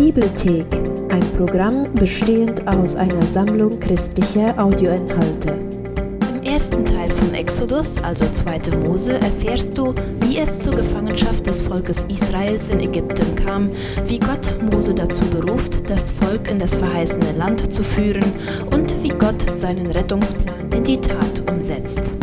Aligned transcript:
Bibelthek, 0.00 0.64
ein 1.10 1.20
Programm 1.36 1.92
bestehend 1.92 2.66
aus 2.66 2.96
einer 2.96 3.20
Sammlung 3.20 3.78
christlicher 3.80 4.58
Audioinhalte. 4.58 5.58
Im 6.36 6.42
ersten 6.42 6.86
Teil 6.86 7.10
von 7.10 7.34
Exodus, 7.34 8.02
also 8.02 8.24
2. 8.32 8.78
Mose, 8.78 9.20
erfährst 9.20 9.76
du, 9.76 9.94
wie 10.22 10.38
es 10.38 10.58
zur 10.58 10.74
Gefangenschaft 10.74 11.46
des 11.46 11.60
Volkes 11.60 12.06
Israels 12.08 12.70
in 12.70 12.80
Ägypten 12.80 13.36
kam, 13.36 13.68
wie 14.06 14.18
Gott 14.18 14.56
Mose 14.72 14.94
dazu 14.94 15.22
beruft, 15.26 15.90
das 15.90 16.10
Volk 16.10 16.48
in 16.48 16.58
das 16.58 16.76
verheißene 16.76 17.32
Land 17.32 17.70
zu 17.70 17.82
führen 17.82 18.24
und 18.70 18.94
wie 19.02 19.10
Gott 19.10 19.52
seinen 19.52 19.90
Rettungsplan 19.90 20.72
in 20.72 20.82
die 20.82 20.98
Tat 20.98 21.46
umsetzt. 21.46 22.14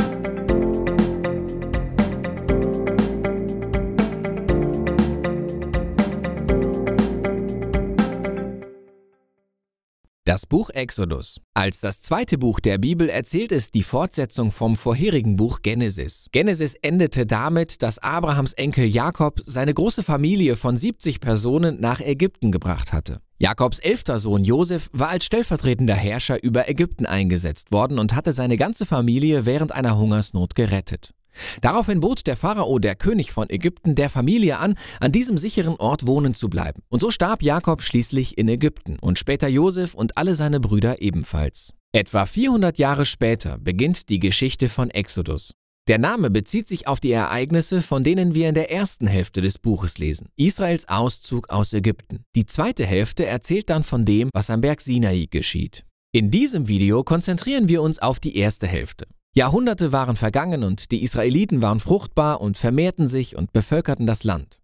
Das 10.27 10.45
Buch 10.45 10.69
Exodus. 10.71 11.39
Als 11.53 11.79
das 11.79 12.01
zweite 12.01 12.37
Buch 12.37 12.59
der 12.59 12.77
Bibel 12.79 13.07
erzählt 13.07 13.53
es 13.53 13.71
die 13.71 13.81
Fortsetzung 13.81 14.51
vom 14.51 14.75
vorherigen 14.75 15.37
Buch 15.37 15.61
Genesis. 15.61 16.25
Genesis 16.33 16.75
endete 16.81 17.25
damit, 17.25 17.81
dass 17.81 17.99
Abrahams 17.99 18.51
Enkel 18.51 18.83
Jakob 18.83 19.39
seine 19.45 19.73
große 19.73 20.03
Familie 20.03 20.57
von 20.57 20.75
70 20.75 21.21
Personen 21.21 21.79
nach 21.79 22.01
Ägypten 22.01 22.51
gebracht 22.51 22.91
hatte. 22.91 23.21
Jakobs 23.37 23.79
elfter 23.79 24.19
Sohn 24.19 24.43
Josef 24.43 24.89
war 24.91 25.07
als 25.07 25.23
stellvertretender 25.23 25.95
Herrscher 25.95 26.43
über 26.43 26.67
Ägypten 26.67 27.05
eingesetzt 27.05 27.71
worden 27.71 27.97
und 27.97 28.13
hatte 28.13 28.33
seine 28.33 28.57
ganze 28.57 28.85
Familie 28.85 29.45
während 29.45 29.71
einer 29.71 29.97
Hungersnot 29.97 30.55
gerettet. 30.55 31.13
Daraufhin 31.61 31.99
bot 31.99 32.27
der 32.27 32.35
Pharao, 32.35 32.79
der 32.79 32.95
König 32.95 33.31
von 33.31 33.49
Ägypten, 33.49 33.95
der 33.95 34.09
Familie 34.09 34.59
an, 34.59 34.75
an 34.99 35.11
diesem 35.11 35.37
sicheren 35.37 35.75
Ort 35.75 36.07
wohnen 36.07 36.33
zu 36.33 36.49
bleiben. 36.49 36.81
Und 36.89 37.01
so 37.01 37.11
starb 37.11 37.43
Jakob 37.43 37.81
schließlich 37.81 38.37
in 38.37 38.47
Ägypten 38.47 38.97
und 38.99 39.19
später 39.19 39.47
Josef 39.47 39.93
und 39.93 40.17
alle 40.17 40.35
seine 40.35 40.59
Brüder 40.59 41.01
ebenfalls. 41.01 41.73
Etwa 41.93 42.25
400 42.25 42.77
Jahre 42.77 43.05
später 43.05 43.57
beginnt 43.57 44.09
die 44.09 44.19
Geschichte 44.19 44.69
von 44.69 44.89
Exodus. 44.89 45.53
Der 45.87 45.97
Name 45.97 46.29
bezieht 46.29 46.67
sich 46.67 46.85
auf 46.85 46.99
die 46.99 47.13
Ereignisse, 47.13 47.81
von 47.81 48.03
denen 48.03 48.35
wir 48.35 48.49
in 48.49 48.55
der 48.55 48.71
ersten 48.71 49.07
Hälfte 49.07 49.39
des 49.41 49.57
Buches 49.57 49.97
lesen. 49.97 50.27
Israels 50.35 50.89
Auszug 50.89 51.49
aus 51.49 51.71
Ägypten. 51.71 52.25
Die 52.35 52.45
zweite 52.45 52.85
Hälfte 52.85 53.25
erzählt 53.25 53.69
dann 53.69 53.85
von 53.85 54.03
dem, 54.03 54.29
was 54.33 54.49
am 54.49 54.59
Berg 54.59 54.81
Sinai 54.81 55.27
geschieht. 55.31 55.85
In 56.11 56.29
diesem 56.29 56.67
Video 56.67 57.05
konzentrieren 57.05 57.69
wir 57.69 57.81
uns 57.81 57.99
auf 57.99 58.19
die 58.19 58.35
erste 58.35 58.67
Hälfte. 58.67 59.07
Jahrhunderte 59.33 59.91
waren 59.91 60.15
vergangen 60.15 60.63
und 60.63 60.91
die 60.91 61.03
Israeliten 61.03 61.61
waren 61.61 61.79
fruchtbar 61.79 62.41
und 62.41 62.57
vermehrten 62.57 63.07
sich 63.07 63.35
und 63.35 63.53
bevölkerten 63.53 64.07
das 64.07 64.23
Land. 64.23 64.59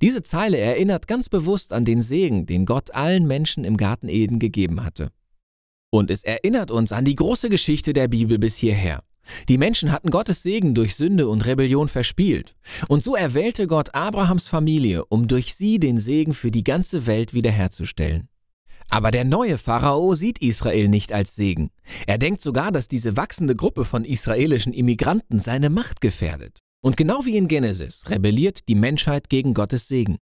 Diese 0.00 0.22
Zeile 0.22 0.58
erinnert 0.58 1.08
ganz 1.08 1.28
bewusst 1.28 1.72
an 1.72 1.84
den 1.84 2.02
Segen, 2.02 2.46
den 2.46 2.66
Gott 2.66 2.94
allen 2.94 3.26
Menschen 3.26 3.64
im 3.64 3.76
Garten 3.76 4.08
Eden 4.08 4.38
gegeben 4.38 4.84
hatte. 4.84 5.10
Und 5.90 6.10
es 6.10 6.22
erinnert 6.22 6.70
uns 6.70 6.92
an 6.92 7.04
die 7.04 7.16
große 7.16 7.48
Geschichte 7.48 7.92
der 7.92 8.08
Bibel 8.08 8.38
bis 8.38 8.56
hierher. 8.56 9.02
Die 9.48 9.58
Menschen 9.58 9.92
hatten 9.92 10.10
Gottes 10.10 10.42
Segen 10.42 10.74
durch 10.74 10.96
Sünde 10.96 11.28
und 11.28 11.46
Rebellion 11.46 11.88
verspielt. 11.88 12.56
Und 12.88 13.02
so 13.02 13.14
erwählte 13.14 13.66
Gott 13.66 13.94
Abrahams 13.94 14.48
Familie, 14.48 15.04
um 15.06 15.28
durch 15.28 15.54
sie 15.54 15.78
den 15.78 15.98
Segen 15.98 16.34
für 16.34 16.50
die 16.50 16.64
ganze 16.64 17.06
Welt 17.06 17.34
wiederherzustellen. 17.34 18.29
Aber 18.90 19.12
der 19.12 19.24
neue 19.24 19.56
Pharao 19.56 20.14
sieht 20.14 20.40
Israel 20.40 20.88
nicht 20.88 21.12
als 21.12 21.36
Segen. 21.36 21.70
Er 22.06 22.18
denkt 22.18 22.42
sogar, 22.42 22.72
dass 22.72 22.88
diese 22.88 23.16
wachsende 23.16 23.54
Gruppe 23.54 23.84
von 23.84 24.04
israelischen 24.04 24.72
Immigranten 24.72 25.38
seine 25.38 25.70
Macht 25.70 26.00
gefährdet. 26.00 26.58
Und 26.82 26.96
genau 26.96 27.24
wie 27.24 27.36
in 27.36 27.46
Genesis 27.46 28.04
rebelliert 28.08 28.68
die 28.68 28.74
Menschheit 28.74 29.28
gegen 29.28 29.54
Gottes 29.54 29.86
Segen. 29.86 30.18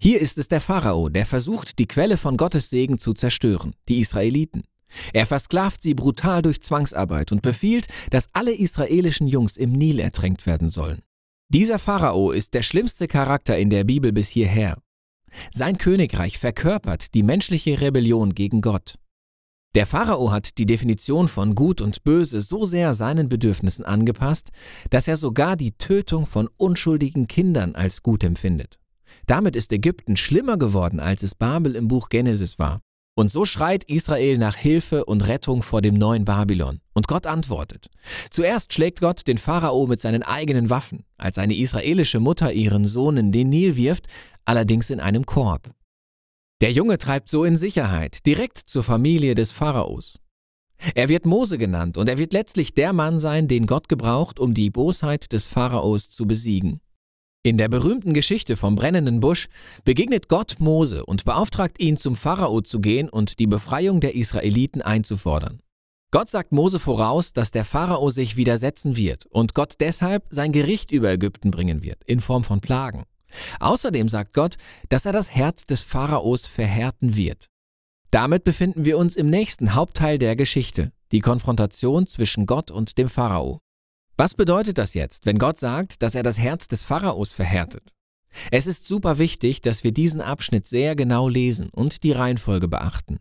Hier 0.00 0.20
ist 0.20 0.38
es 0.38 0.48
der 0.48 0.60
Pharao, 0.60 1.08
der 1.08 1.26
versucht, 1.26 1.78
die 1.78 1.86
Quelle 1.86 2.16
von 2.16 2.36
Gottes 2.36 2.70
Segen 2.70 2.98
zu 2.98 3.12
zerstören, 3.12 3.74
die 3.88 3.98
Israeliten. 3.98 4.64
Er 5.12 5.26
versklavt 5.26 5.82
sie 5.82 5.94
brutal 5.94 6.42
durch 6.42 6.62
Zwangsarbeit 6.62 7.32
und 7.32 7.42
befiehlt, 7.42 7.86
dass 8.10 8.28
alle 8.32 8.54
israelischen 8.54 9.26
Jungs 9.26 9.56
im 9.56 9.72
Nil 9.72 9.98
ertränkt 9.98 10.46
werden 10.46 10.70
sollen. 10.70 11.02
Dieser 11.48 11.78
Pharao 11.78 12.30
ist 12.30 12.54
der 12.54 12.62
schlimmste 12.62 13.06
Charakter 13.06 13.58
in 13.58 13.70
der 13.70 13.84
Bibel 13.84 14.12
bis 14.12 14.28
hierher. 14.28 14.78
Sein 15.52 15.78
Königreich 15.78 16.38
verkörpert 16.38 17.14
die 17.14 17.22
menschliche 17.22 17.80
Rebellion 17.80 18.34
gegen 18.34 18.60
Gott. 18.60 18.96
Der 19.74 19.84
Pharao 19.84 20.32
hat 20.32 20.56
die 20.56 20.64
Definition 20.64 21.28
von 21.28 21.54
Gut 21.54 21.82
und 21.82 22.02
Böse 22.02 22.40
so 22.40 22.64
sehr 22.64 22.94
seinen 22.94 23.28
Bedürfnissen 23.28 23.84
angepasst, 23.84 24.50
dass 24.88 25.06
er 25.06 25.18
sogar 25.18 25.56
die 25.56 25.72
Tötung 25.72 26.24
von 26.24 26.48
unschuldigen 26.56 27.26
Kindern 27.26 27.74
als 27.74 28.02
gut 28.02 28.24
empfindet. 28.24 28.78
Damit 29.26 29.54
ist 29.54 29.72
Ägypten 29.72 30.16
schlimmer 30.16 30.56
geworden, 30.56 31.00
als 31.00 31.22
es 31.22 31.34
Babel 31.34 31.74
im 31.76 31.88
Buch 31.88 32.08
Genesis 32.08 32.58
war. 32.58 32.80
Und 33.18 33.32
so 33.32 33.46
schreit 33.46 33.84
Israel 33.84 34.36
nach 34.36 34.56
Hilfe 34.56 35.06
und 35.06 35.26
Rettung 35.26 35.62
vor 35.62 35.80
dem 35.80 35.94
neuen 35.94 36.26
Babylon. 36.26 36.80
Und 36.92 37.08
Gott 37.08 37.26
antwortet. 37.26 37.88
Zuerst 38.30 38.74
schlägt 38.74 39.00
Gott 39.00 39.26
den 39.26 39.38
Pharao 39.38 39.86
mit 39.86 40.02
seinen 40.02 40.22
eigenen 40.22 40.68
Waffen, 40.68 41.06
als 41.16 41.38
eine 41.38 41.56
israelische 41.56 42.20
Mutter 42.20 42.52
ihren 42.52 42.86
Sohn 42.86 43.16
in 43.16 43.32
den 43.32 43.48
Nil 43.48 43.76
wirft, 43.76 44.06
allerdings 44.44 44.90
in 44.90 45.00
einem 45.00 45.24
Korb. 45.24 45.70
Der 46.60 46.72
Junge 46.72 46.98
treibt 46.98 47.30
so 47.30 47.44
in 47.44 47.56
Sicherheit, 47.56 48.26
direkt 48.26 48.58
zur 48.58 48.82
Familie 48.82 49.34
des 49.34 49.50
Pharaos. 49.50 50.18
Er 50.94 51.08
wird 51.08 51.24
Mose 51.24 51.56
genannt 51.56 51.96
und 51.96 52.10
er 52.10 52.18
wird 52.18 52.34
letztlich 52.34 52.74
der 52.74 52.92
Mann 52.92 53.18
sein, 53.18 53.48
den 53.48 53.66
Gott 53.66 53.88
gebraucht, 53.88 54.38
um 54.38 54.52
die 54.52 54.68
Bosheit 54.68 55.32
des 55.32 55.46
Pharaos 55.46 56.10
zu 56.10 56.26
besiegen. 56.26 56.80
In 57.46 57.58
der 57.58 57.68
berühmten 57.68 58.12
Geschichte 58.12 58.56
vom 58.56 58.74
brennenden 58.74 59.20
Busch 59.20 59.46
begegnet 59.84 60.28
Gott 60.28 60.56
Mose 60.58 61.06
und 61.06 61.24
beauftragt 61.24 61.80
ihn, 61.80 61.96
zum 61.96 62.16
Pharao 62.16 62.60
zu 62.60 62.80
gehen 62.80 63.08
und 63.08 63.38
die 63.38 63.46
Befreiung 63.46 64.00
der 64.00 64.16
Israeliten 64.16 64.82
einzufordern. 64.82 65.60
Gott 66.10 66.28
sagt 66.28 66.50
Mose 66.50 66.80
voraus, 66.80 67.32
dass 67.32 67.52
der 67.52 67.64
Pharao 67.64 68.10
sich 68.10 68.36
widersetzen 68.36 68.96
wird 68.96 69.26
und 69.26 69.54
Gott 69.54 69.74
deshalb 69.78 70.24
sein 70.28 70.50
Gericht 70.50 70.90
über 70.90 71.12
Ägypten 71.12 71.52
bringen 71.52 71.84
wird, 71.84 72.02
in 72.04 72.20
Form 72.20 72.42
von 72.42 72.60
Plagen. 72.60 73.04
Außerdem 73.60 74.08
sagt 74.08 74.34
Gott, 74.34 74.56
dass 74.88 75.06
er 75.06 75.12
das 75.12 75.30
Herz 75.30 75.66
des 75.66 75.82
Pharaos 75.82 76.48
verhärten 76.48 77.14
wird. 77.14 77.46
Damit 78.10 78.42
befinden 78.42 78.84
wir 78.84 78.98
uns 78.98 79.14
im 79.14 79.30
nächsten 79.30 79.76
Hauptteil 79.76 80.18
der 80.18 80.34
Geschichte, 80.34 80.90
die 81.12 81.20
Konfrontation 81.20 82.08
zwischen 82.08 82.46
Gott 82.46 82.72
und 82.72 82.98
dem 82.98 83.08
Pharao. 83.08 83.60
Was 84.18 84.32
bedeutet 84.32 84.78
das 84.78 84.94
jetzt, 84.94 85.26
wenn 85.26 85.38
Gott 85.38 85.58
sagt, 85.58 86.02
dass 86.02 86.14
er 86.14 86.22
das 86.22 86.38
Herz 86.38 86.68
des 86.68 86.82
Pharaos 86.82 87.32
verhärtet? 87.32 87.92
Es 88.50 88.66
ist 88.66 88.86
super 88.86 89.18
wichtig, 89.18 89.60
dass 89.60 89.84
wir 89.84 89.92
diesen 89.92 90.22
Abschnitt 90.22 90.66
sehr 90.66 90.96
genau 90.96 91.28
lesen 91.28 91.68
und 91.68 92.02
die 92.02 92.12
Reihenfolge 92.12 92.66
beachten. 92.66 93.18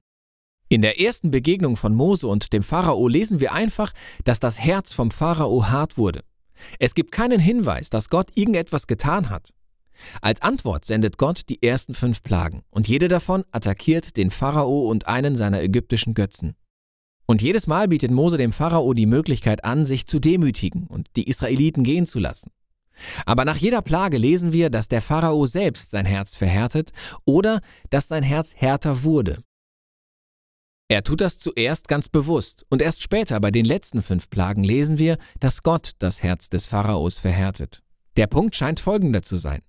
In 0.69 0.81
der 0.81 0.99
ersten 1.01 1.31
Begegnung 1.31 1.75
von 1.75 1.93
Mose 1.93 2.27
und 2.27 2.53
dem 2.53 2.63
Pharao 2.63 3.09
lesen 3.09 3.41
wir 3.41 3.51
einfach, 3.51 3.91
dass 4.23 4.39
das 4.39 4.57
Herz 4.57 4.93
vom 4.93 5.11
Pharao 5.11 5.67
hart 5.67 5.97
wurde. 5.97 6.23
Es 6.79 6.95
gibt 6.95 7.11
keinen 7.11 7.41
Hinweis, 7.41 7.89
dass 7.89 8.09
Gott 8.09 8.29
irgendetwas 8.33 8.87
getan 8.87 9.29
hat. 9.29 9.51
Als 10.21 10.41
Antwort 10.41 10.85
sendet 10.85 11.17
Gott 11.17 11.41
die 11.49 11.61
ersten 11.61 11.93
fünf 11.93 12.23
Plagen 12.23 12.63
und 12.69 12.87
jede 12.87 13.09
davon 13.09 13.43
attackiert 13.51 14.15
den 14.15 14.31
Pharao 14.31 14.89
und 14.89 15.07
einen 15.07 15.35
seiner 15.35 15.61
ägyptischen 15.61 16.13
Götzen. 16.13 16.55
Und 17.25 17.41
jedes 17.41 17.67
Mal 17.67 17.87
bietet 17.87 18.11
Mose 18.11 18.37
dem 18.37 18.51
Pharao 18.51 18.93
die 18.93 19.07
Möglichkeit 19.07 19.63
an, 19.63 19.85
sich 19.85 20.05
zu 20.05 20.19
demütigen 20.19 20.87
und 20.87 21.07
die 21.15 21.27
Israeliten 21.27 21.83
gehen 21.83 22.05
zu 22.05 22.19
lassen. 22.19 22.51
Aber 23.25 23.45
nach 23.45 23.57
jeder 23.57 23.81
Plage 23.81 24.17
lesen 24.17 24.53
wir, 24.53 24.69
dass 24.69 24.87
der 24.87 25.01
Pharao 25.01 25.45
selbst 25.47 25.91
sein 25.91 26.05
Herz 26.05 26.35
verhärtet 26.35 26.91
oder 27.25 27.61
dass 27.89 28.07
sein 28.07 28.23
Herz 28.23 28.53
härter 28.55 29.03
wurde. 29.03 29.39
Er 30.87 31.03
tut 31.03 31.21
das 31.21 31.39
zuerst 31.39 31.87
ganz 31.87 32.09
bewusst 32.09 32.65
und 32.69 32.81
erst 32.81 33.01
später 33.01 33.39
bei 33.39 33.49
den 33.49 33.65
letzten 33.65 34.03
fünf 34.03 34.29
Plagen 34.29 34.63
lesen 34.63 34.99
wir, 34.99 35.17
dass 35.39 35.63
Gott 35.63 35.93
das 35.97 36.21
Herz 36.21 36.49
des 36.49 36.67
Pharaos 36.67 37.17
verhärtet. 37.17 37.81
Der 38.17 38.27
Punkt 38.27 38.55
scheint 38.55 38.79
folgender 38.79 39.23
zu 39.23 39.35
sein. 39.35 39.61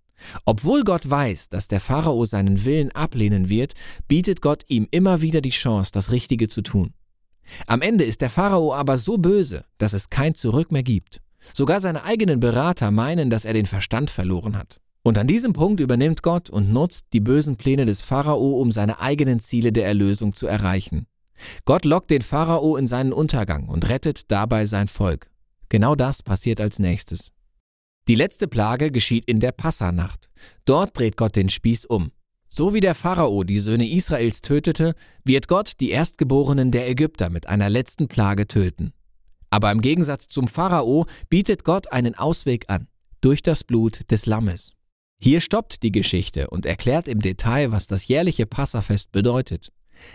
Obwohl 0.44 0.84
Gott 0.84 1.08
weiß, 1.08 1.48
dass 1.48 1.68
der 1.68 1.80
Pharao 1.80 2.24
seinen 2.26 2.64
Willen 2.64 2.92
ablehnen 2.92 3.48
wird, 3.48 3.72
bietet 4.08 4.40
Gott 4.40 4.62
ihm 4.68 4.88
immer 4.90 5.20
wieder 5.20 5.40
die 5.40 5.50
Chance, 5.50 5.90
das 5.92 6.10
Richtige 6.10 6.48
zu 6.48 6.62
tun. 6.62 6.92
Am 7.66 7.82
Ende 7.82 8.04
ist 8.04 8.20
der 8.20 8.30
Pharao 8.30 8.74
aber 8.74 8.96
so 8.96 9.18
böse, 9.18 9.64
dass 9.78 9.92
es 9.92 10.10
kein 10.10 10.34
Zurück 10.34 10.72
mehr 10.72 10.82
gibt. 10.82 11.20
Sogar 11.52 11.80
seine 11.80 12.04
eigenen 12.04 12.40
Berater 12.40 12.90
meinen, 12.90 13.30
dass 13.30 13.44
er 13.44 13.54
den 13.54 13.66
Verstand 13.66 14.10
verloren 14.10 14.56
hat. 14.56 14.80
Und 15.02 15.18
an 15.18 15.28
diesem 15.28 15.52
Punkt 15.52 15.80
übernimmt 15.80 16.22
Gott 16.22 16.50
und 16.50 16.72
nutzt 16.72 17.06
die 17.12 17.20
bösen 17.20 17.56
Pläne 17.56 17.86
des 17.86 18.02
Pharao, 18.02 18.60
um 18.60 18.72
seine 18.72 19.00
eigenen 19.00 19.38
Ziele 19.38 19.72
der 19.72 19.86
Erlösung 19.86 20.34
zu 20.34 20.48
erreichen. 20.48 21.06
Gott 21.64 21.84
lockt 21.84 22.10
den 22.10 22.22
Pharao 22.22 22.76
in 22.76 22.88
seinen 22.88 23.12
Untergang 23.12 23.68
und 23.68 23.88
rettet 23.88 24.30
dabei 24.30 24.66
sein 24.66 24.88
Volk. 24.88 25.30
Genau 25.68 25.94
das 25.94 26.22
passiert 26.22 26.60
als 26.60 26.78
nächstes. 26.78 27.30
Die 28.08 28.14
letzte 28.14 28.48
Plage 28.48 28.90
geschieht 28.90 29.24
in 29.26 29.40
der 29.40 29.52
Passanacht. 29.52 30.28
Dort 30.64 30.98
dreht 30.98 31.16
Gott 31.16 31.36
den 31.36 31.48
Spieß 31.48 31.86
um. 31.86 32.10
So 32.56 32.72
wie 32.72 32.80
der 32.80 32.94
Pharao 32.94 33.44
die 33.44 33.60
Söhne 33.60 33.86
Israels 33.86 34.40
tötete, 34.40 34.94
wird 35.24 35.46
Gott 35.46 35.72
die 35.78 35.90
Erstgeborenen 35.90 36.70
der 36.70 36.88
Ägypter 36.88 37.28
mit 37.28 37.46
einer 37.48 37.68
letzten 37.68 38.08
Plage 38.08 38.46
töten. 38.46 38.94
Aber 39.50 39.70
im 39.70 39.82
Gegensatz 39.82 40.28
zum 40.28 40.48
Pharao 40.48 41.04
bietet 41.28 41.64
Gott 41.64 41.92
einen 41.92 42.14
Ausweg 42.14 42.64
an, 42.68 42.88
durch 43.20 43.42
das 43.42 43.62
Blut 43.62 44.10
des 44.10 44.24
Lammes. 44.24 44.72
Hier 45.20 45.42
stoppt 45.42 45.82
die 45.82 45.92
Geschichte 45.92 46.48
und 46.48 46.64
erklärt 46.64 47.08
im 47.08 47.20
Detail, 47.20 47.72
was 47.72 47.88
das 47.88 48.08
jährliche 48.08 48.46
Passafest 48.46 49.12
bedeutet. 49.12 49.70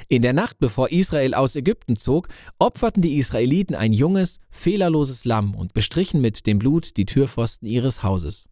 In 0.08 0.24
der 0.24 0.34
Nacht, 0.34 0.58
bevor 0.58 0.90
Israel 0.90 1.36
aus 1.36 1.56
Ägypten 1.56 1.96
zog, 1.96 2.28
opferten 2.58 3.04
die 3.04 3.18
Israeliten 3.18 3.76
ein 3.76 3.94
junges, 3.94 4.40
fehlerloses 4.50 5.26
Lamm 5.26 5.54
und 5.54 5.74
bestrichen 5.74 6.22
mit 6.22 6.48
dem 6.48 6.58
Blut 6.58 6.98
die 6.98 7.06
Türpfosten 7.06 7.68
ihres 7.68 8.02
Hauses. 8.02 8.46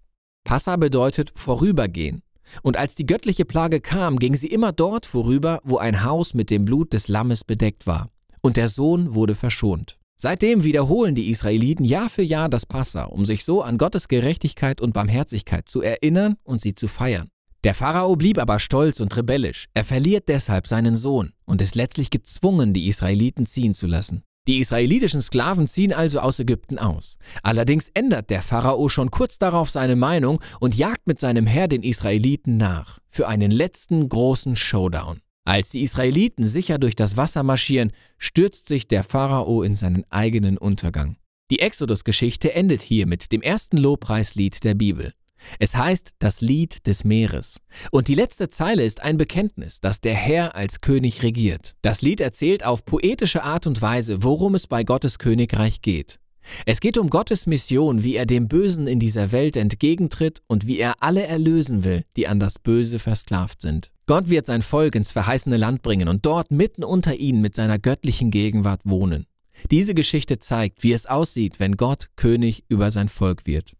Passa 0.43 0.75
bedeutet 0.75 1.31
vorübergehen. 1.33 2.21
Und 2.61 2.77
als 2.77 2.95
die 2.95 3.05
göttliche 3.05 3.45
Plage 3.45 3.81
kam, 3.81 4.17
ging 4.17 4.35
sie 4.35 4.47
immer 4.47 4.71
dort 4.71 5.05
vorüber, 5.05 5.59
wo 5.63 5.77
ein 5.77 6.03
Haus 6.03 6.33
mit 6.33 6.49
dem 6.49 6.65
Blut 6.65 6.93
des 6.93 7.07
Lammes 7.07 7.43
bedeckt 7.43 7.87
war. 7.87 8.09
Und 8.41 8.57
der 8.57 8.67
Sohn 8.67 9.13
wurde 9.15 9.35
verschont. 9.35 9.97
Seitdem 10.15 10.63
wiederholen 10.63 11.15
die 11.15 11.29
Israeliten 11.29 11.85
Jahr 11.85 12.09
für 12.09 12.23
Jahr 12.23 12.49
das 12.49 12.65
Passa, 12.65 13.05
um 13.05 13.25
sich 13.25 13.45
so 13.45 13.61
an 13.61 13.77
Gottes 13.77 14.09
Gerechtigkeit 14.09 14.81
und 14.81 14.93
Barmherzigkeit 14.93 15.69
zu 15.69 15.81
erinnern 15.81 16.35
und 16.43 16.59
sie 16.61 16.75
zu 16.75 16.89
feiern. 16.89 17.29
Der 17.63 17.73
Pharao 17.73 18.15
blieb 18.15 18.37
aber 18.37 18.59
stolz 18.59 18.99
und 18.99 19.15
rebellisch. 19.15 19.67
Er 19.73 19.83
verliert 19.83 20.29
deshalb 20.29 20.67
seinen 20.67 20.95
Sohn 20.95 21.31
und 21.45 21.61
ist 21.61 21.75
letztlich 21.75 22.09
gezwungen, 22.09 22.73
die 22.73 22.87
Israeliten 22.87 23.45
ziehen 23.45 23.73
zu 23.73 23.87
lassen. 23.87 24.23
Die 24.49 24.57
israelitischen 24.57 25.21
Sklaven 25.21 25.67
ziehen 25.67 25.93
also 25.93 26.21
aus 26.21 26.39
Ägypten 26.39 26.79
aus. 26.79 27.19
Allerdings 27.43 27.91
ändert 27.93 28.31
der 28.31 28.41
Pharao 28.41 28.89
schon 28.89 29.11
kurz 29.11 29.37
darauf 29.37 29.69
seine 29.69 29.95
Meinung 29.95 30.41
und 30.59 30.73
jagt 30.73 31.05
mit 31.05 31.19
seinem 31.19 31.45
Heer 31.45 31.67
den 31.67 31.83
Israeliten 31.83 32.57
nach 32.57 32.97
für 33.11 33.27
einen 33.27 33.51
letzten 33.51 34.09
großen 34.09 34.55
Showdown. 34.55 35.21
Als 35.45 35.69
die 35.69 35.83
Israeliten 35.83 36.47
sicher 36.47 36.79
durch 36.79 36.95
das 36.95 37.15
Wasser 37.15 37.43
marschieren, 37.43 37.91
stürzt 38.17 38.67
sich 38.67 38.87
der 38.87 39.03
Pharao 39.03 39.61
in 39.61 39.75
seinen 39.75 40.03
eigenen 40.09 40.57
Untergang. 40.57 41.17
Die 41.51 41.59
Exodus-Geschichte 41.59 42.51
endet 42.55 42.81
hier 42.81 43.05
mit 43.05 43.31
dem 43.31 43.43
ersten 43.43 43.77
Lobpreislied 43.77 44.63
der 44.63 44.73
Bibel. 44.73 45.13
Es 45.59 45.75
heißt 45.75 46.11
das 46.19 46.41
Lied 46.41 46.85
des 46.87 47.03
Meeres. 47.03 47.59
Und 47.91 48.07
die 48.07 48.15
letzte 48.15 48.49
Zeile 48.49 48.83
ist 48.83 49.01
ein 49.01 49.17
Bekenntnis, 49.17 49.79
dass 49.79 50.01
der 50.01 50.15
Herr 50.15 50.55
als 50.55 50.81
König 50.81 51.23
regiert. 51.23 51.75
Das 51.81 52.01
Lied 52.01 52.21
erzählt 52.21 52.65
auf 52.65 52.85
poetische 52.85 53.43
Art 53.43 53.67
und 53.67 53.81
Weise, 53.81 54.23
worum 54.23 54.55
es 54.55 54.67
bei 54.67 54.83
Gottes 54.83 55.19
Königreich 55.19 55.81
geht. 55.81 56.19
Es 56.65 56.79
geht 56.79 56.97
um 56.97 57.09
Gottes 57.09 57.45
Mission, 57.45 58.03
wie 58.03 58.15
er 58.15 58.25
dem 58.25 58.47
Bösen 58.47 58.87
in 58.87 58.99
dieser 58.99 59.31
Welt 59.31 59.55
entgegentritt 59.55 60.41
und 60.47 60.65
wie 60.65 60.79
er 60.79 60.95
alle 61.01 61.23
erlösen 61.23 61.83
will, 61.83 62.03
die 62.15 62.27
an 62.27 62.39
das 62.39 62.59
Böse 62.59 62.99
versklavt 62.99 63.61
sind. 63.61 63.91
Gott 64.07 64.29
wird 64.29 64.47
sein 64.47 64.63
Volk 64.63 64.95
ins 64.95 65.11
verheißene 65.11 65.57
Land 65.57 65.83
bringen 65.83 66.07
und 66.07 66.25
dort 66.25 66.49
mitten 66.51 66.83
unter 66.83 67.15
ihnen 67.15 67.41
mit 67.41 67.55
seiner 67.55 67.77
göttlichen 67.77 68.31
Gegenwart 68.31 68.81
wohnen. 68.83 69.27
Diese 69.71 69.93
Geschichte 69.93 70.39
zeigt, 70.39 70.83
wie 70.83 70.93
es 70.93 71.05
aussieht, 71.05 71.59
wenn 71.59 71.77
Gott 71.77 72.07
König 72.15 72.63
über 72.69 72.91
sein 72.91 73.09
Volk 73.09 73.45
wird. 73.45 73.73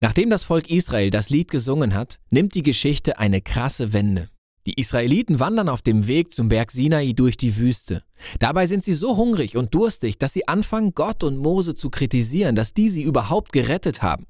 Nachdem 0.00 0.30
das 0.30 0.44
Volk 0.44 0.70
Israel 0.70 1.10
das 1.10 1.30
Lied 1.30 1.50
gesungen 1.50 1.94
hat, 1.94 2.18
nimmt 2.30 2.54
die 2.54 2.62
Geschichte 2.62 3.18
eine 3.18 3.40
krasse 3.40 3.92
Wende. 3.92 4.28
Die 4.66 4.80
Israeliten 4.80 5.40
wandern 5.40 5.68
auf 5.68 5.82
dem 5.82 6.06
Weg 6.06 6.32
zum 6.32 6.48
Berg 6.48 6.70
Sinai 6.70 7.12
durch 7.12 7.36
die 7.36 7.58
Wüste. 7.58 8.02
Dabei 8.38 8.66
sind 8.66 8.82
sie 8.82 8.94
so 8.94 9.16
hungrig 9.16 9.56
und 9.56 9.74
durstig, 9.74 10.18
dass 10.18 10.32
sie 10.32 10.48
anfangen, 10.48 10.94
Gott 10.94 11.22
und 11.22 11.36
Mose 11.36 11.74
zu 11.74 11.90
kritisieren, 11.90 12.56
dass 12.56 12.72
die 12.72 12.88
sie 12.88 13.02
überhaupt 13.02 13.52
gerettet 13.52 14.02
haben. 14.02 14.26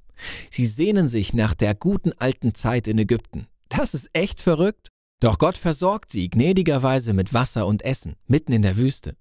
Sie 0.50 0.66
sehnen 0.66 1.08
sich 1.08 1.34
nach 1.34 1.55
der 1.55 1.75
guten 1.75 2.12
alten 2.19 2.55
Zeit 2.55 2.88
in 2.88 2.99
Ägypten. 2.99 3.46
Das 3.69 3.94
ist 3.94 4.11
echt 4.12 4.40
verrückt. 4.40 4.88
Doch 5.20 5.38
Gott 5.38 5.56
versorgt 5.56 6.11
sie 6.11 6.28
gnädigerweise 6.28 7.14
mit 7.14 7.32
Wasser 7.32 7.66
und 7.66 7.82
Essen, 7.82 8.14
mitten 8.26 8.52
in 8.52 8.62
der 8.62 8.76
Wüste. 8.76 9.16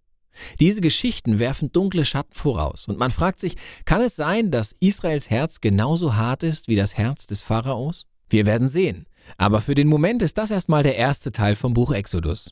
Diese 0.59 0.81
Geschichten 0.81 1.39
werfen 1.39 1.71
dunkle 1.71 2.05
Schatten 2.05 2.33
voraus 2.33 2.87
und 2.87 2.97
man 2.97 3.11
fragt 3.11 3.39
sich, 3.39 3.55
kann 3.85 4.01
es 4.01 4.15
sein, 4.15 4.51
dass 4.51 4.75
Israels 4.79 5.29
Herz 5.29 5.61
genauso 5.61 6.15
hart 6.15 6.43
ist 6.43 6.67
wie 6.67 6.75
das 6.75 6.97
Herz 6.97 7.27
des 7.27 7.41
Pharaos? 7.41 8.07
Wir 8.29 8.45
werden 8.45 8.67
sehen. 8.67 9.05
Aber 9.37 9.61
für 9.61 9.75
den 9.75 9.87
Moment 9.87 10.21
ist 10.21 10.37
das 10.37 10.51
erstmal 10.51 10.83
der 10.83 10.97
erste 10.97 11.31
Teil 11.31 11.55
vom 11.55 11.73
Buch 11.73 11.93
Exodus. 11.93 12.51